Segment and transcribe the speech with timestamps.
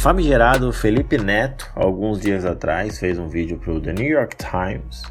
[0.00, 5.02] famigerado Felipe Neto, alguns dias atrás, fez um vídeo para o The New York Times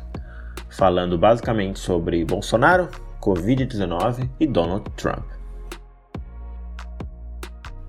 [0.68, 2.88] falando basicamente sobre Bolsonaro,
[3.21, 5.25] Covid-19 e Donald Trump.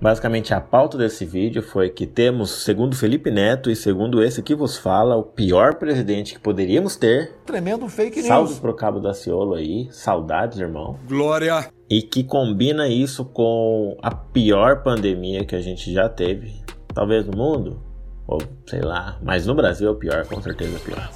[0.03, 4.55] Basicamente, a pauta desse vídeo foi que temos, segundo Felipe Neto e segundo esse que
[4.55, 7.35] vos fala, o pior presidente que poderíamos ter.
[7.45, 8.27] Tremendo fake news.
[8.27, 10.99] Salve pro Cabo da Ciolo aí, saudades, irmão.
[11.07, 11.69] Glória!
[11.91, 16.60] E que combina isso com a pior pandemia que a gente já teve,
[16.95, 17.83] talvez no mundo,
[18.27, 21.11] ou sei lá, mas no Brasil é o pior, com certeza é o pior.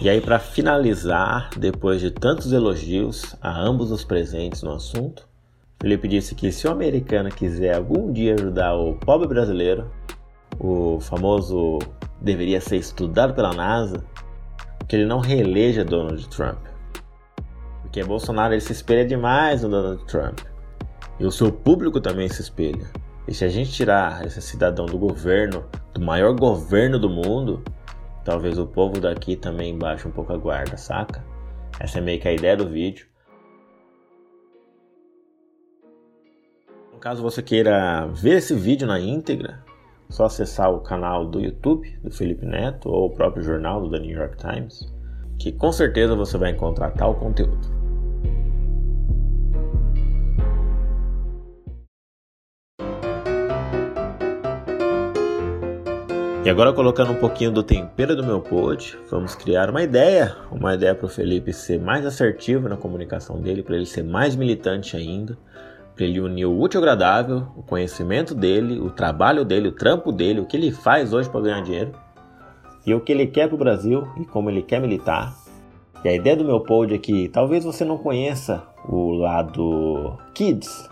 [0.00, 5.26] E aí, para finalizar, depois de tantos elogios a ambos os presentes no assunto,
[5.80, 9.90] Felipe disse que se o americano quiser algum dia ajudar o pobre brasileiro,
[10.58, 11.78] o famoso
[12.20, 14.04] deveria ser estudado pela NASA,
[14.86, 16.58] que ele não reeleja Donald Trump.
[17.82, 20.40] Porque Bolsonaro ele se espelha demais no Donald Trump.
[21.18, 22.86] E o seu público também se espelha.
[23.28, 27.62] E se a gente tirar esse cidadão do governo, do maior governo do mundo,
[28.24, 31.22] talvez o povo daqui também baixe um pouco a guarda, saca?
[31.78, 33.06] Essa é meio que a ideia do vídeo.
[37.00, 39.62] Caso você queira ver esse vídeo na íntegra,
[40.08, 43.90] é só acessar o canal do YouTube do Felipe Neto ou o próprio jornal do
[43.90, 44.90] The New York Times,
[45.38, 47.77] que com certeza você vai encontrar tal conteúdo.
[56.48, 60.72] E agora colocando um pouquinho do tempero do meu pod, vamos criar uma ideia, uma
[60.72, 64.96] ideia para o Felipe ser mais assertivo na comunicação dele, para ele ser mais militante
[64.96, 65.36] ainda,
[65.98, 70.40] ele uniu o útil ao agradável, o conhecimento dele, o trabalho dele, o trampo dele,
[70.40, 71.92] o que ele faz hoje para ganhar dinheiro
[72.86, 75.36] e o que ele quer para o Brasil e como ele quer militar.
[76.02, 80.88] E a ideia do meu pod é que talvez você não conheça o lado kids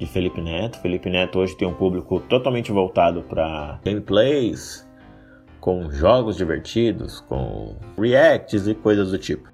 [0.00, 0.80] de Felipe Neto.
[0.80, 4.88] Felipe Neto hoje tem um público totalmente voltado para gameplays,
[5.60, 9.50] com jogos divertidos, com reacts e coisas do tipo.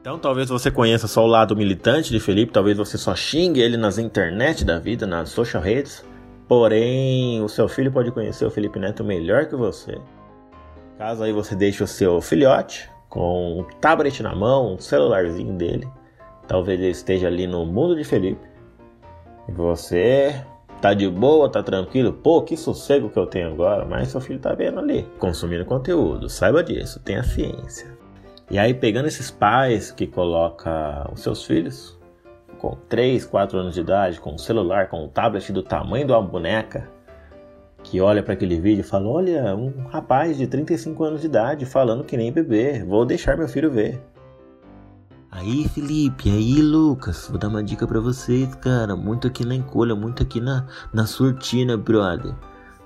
[0.00, 3.76] Então talvez você conheça só o lado militante de Felipe, talvez você só xingue ele
[3.76, 6.04] nas internet da vida, nas social redes.
[6.46, 9.96] Porém, o seu filho pode conhecer o Felipe Neto melhor que você.
[10.98, 15.88] Caso aí você deixe o seu filhote com um tablet na mão, um celularzinho dele,
[16.46, 18.53] talvez ele esteja ali no mundo de Felipe.
[19.48, 20.44] Você
[20.80, 24.38] tá de boa, tá tranquilo, pô, que sossego que eu tenho agora, mas seu filho
[24.38, 27.86] tá vendo ali, consumindo conteúdo, saiba disso, tenha ciência.
[28.50, 30.72] E aí, pegando esses pais que colocam
[31.12, 31.98] os seus filhos
[32.58, 36.12] com 3, 4 anos de idade, com um celular, com um tablet do tamanho de
[36.12, 36.90] uma boneca,
[37.82, 41.66] que olha para aquele vídeo e fala: Olha, um rapaz de 35 anos de idade
[41.66, 44.02] falando que nem bebê, vou deixar meu filho ver.
[45.34, 48.94] Aí, Felipe, aí, Lucas, vou dar uma dica para vocês, cara.
[48.94, 52.32] Muito aqui na encolha, muito aqui na, na surtina, brother.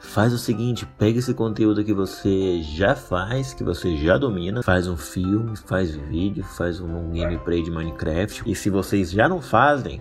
[0.00, 4.88] Faz o seguinte, pega esse conteúdo que você já faz, que você já domina, faz
[4.88, 8.42] um filme, faz vídeo, faz um gameplay de Minecraft.
[8.46, 10.00] E se vocês já não fazem,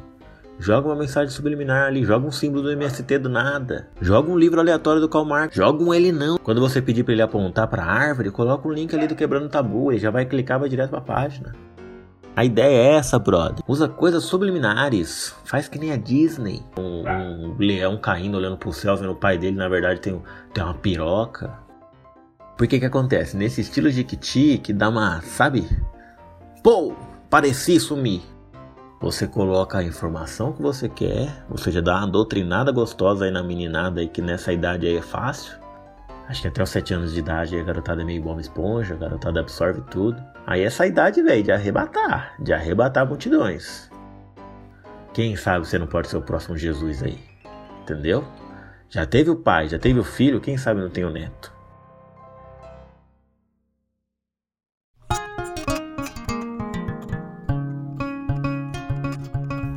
[0.60, 3.90] Joga uma mensagem subliminar ali, joga um símbolo do MST do nada.
[4.02, 5.56] Joga um livro aleatório do Karl Marx.
[5.56, 6.40] Joga um ele não.
[6.40, 9.50] Quando você pedir para ele apontar para a árvore, coloca um link ali do Quebrando
[9.50, 11.54] Tabu, ele já vai clicar vai direto para a página.
[12.38, 13.64] A ideia é essa, brother.
[13.68, 15.34] Usa coisas subliminares.
[15.44, 16.64] Faz que nem a Disney.
[16.78, 20.22] Um, um leão caindo, olhando pro céu, vendo o pai dele, na verdade, tem,
[20.54, 21.52] tem uma piroca.
[22.56, 23.36] Por que acontece?
[23.36, 25.68] Nesse estilo de Kiti, que dá uma, sabe?
[26.64, 26.94] Pô,
[27.28, 28.22] pareci sumir.
[29.02, 33.42] Você coloca a informação que você quer, você já dá uma doutrinada gostosa aí na
[33.42, 35.58] meninada aí, que nessa idade aí é fácil.
[36.28, 38.98] Acho que até os 7 anos de idade a garotada é meio bomba esponja, a
[38.98, 40.22] garotada absorve tudo.
[40.46, 43.90] Aí essa idade, velho, de arrebatar, de arrebatar multidões.
[45.14, 47.18] Quem sabe você não pode ser o próximo Jesus aí,
[47.82, 48.26] entendeu?
[48.90, 51.56] Já teve o pai, já teve o filho, quem sabe não tem o neto.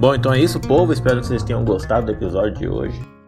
[0.01, 0.93] Bom, então é isso, povo.
[0.93, 3.20] Espero que vocês tenham gostado do episódio de hoje.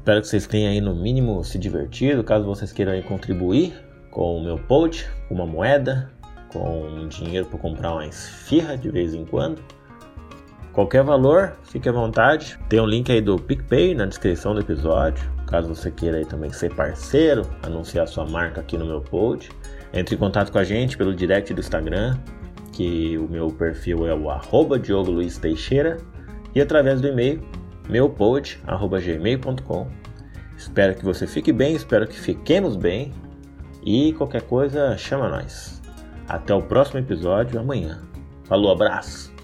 [0.00, 2.24] Espero que vocês tenham aí no mínimo se divertido.
[2.24, 3.74] Caso vocês queiram aí contribuir
[4.10, 6.10] com o meu pod, com uma moeda,
[6.50, 9.62] com dinheiro para comprar uma esfirra de vez em quando.
[10.72, 12.58] Qualquer valor, fique à vontade.
[12.66, 15.30] Tem um link aí do PicPay na descrição do episódio.
[15.46, 19.50] Caso você queira aí também ser parceiro, anunciar sua marca aqui no meu pod,
[19.92, 22.16] entre em contato com a gente pelo direct do Instagram,
[22.72, 25.98] que o meu perfil é o arroba Diogo Luiz Teixeira,
[26.54, 27.42] e através do e-mail
[27.90, 29.88] meupod.gmail.com.
[30.56, 33.12] Espero que você fique bem, espero que fiquemos bem.
[33.84, 35.80] E qualquer coisa, chama nós.
[36.28, 38.02] Até o próximo episódio amanhã.
[38.44, 39.39] Falou, abraço!